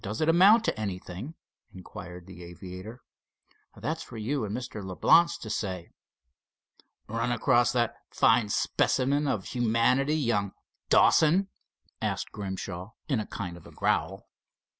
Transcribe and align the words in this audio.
"Does 0.03 0.19
it 0.19 0.27
amount 0.27 0.63
to 0.65 0.79
anything?" 0.79 1.35
inquired 1.71 2.25
the 2.25 2.43
aviator. 2.43 3.03
"That's 3.77 4.01
for 4.01 4.17
you 4.17 4.43
and 4.43 4.57
Mr. 4.57 4.83
Leblance 4.83 5.37
to 5.37 5.47
say." 5.47 5.91
"Run 7.07 7.31
across 7.31 7.71
that 7.73 7.93
fine 8.09 8.49
specimen 8.49 9.27
of 9.27 9.45
humanity, 9.49 10.17
young 10.17 10.53
Dawson?" 10.89 11.49
asked 12.01 12.31
Grimshaw, 12.31 12.93
in 13.07 13.19
a 13.19 13.27
kind 13.27 13.55
of 13.55 13.67
a 13.67 13.71
growl. 13.71 14.25